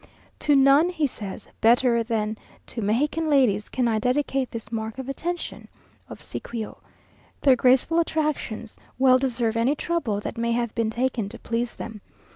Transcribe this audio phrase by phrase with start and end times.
[0.39, 5.07] "To none," he says, "better than to Mexican ladies, can I dedicate this mark of
[5.07, 5.67] attention
[6.09, 6.79] (obsequio).
[7.41, 12.01] Their graceful attractions well deserve any trouble that may have been taken to please them.